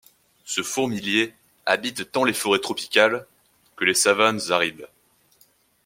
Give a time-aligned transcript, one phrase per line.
[0.45, 1.31] Ce fourmilier
[1.67, 3.27] habite tant les forêts tropicales
[3.75, 4.87] que les savanes arides.